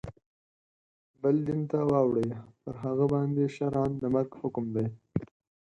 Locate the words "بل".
1.21-1.35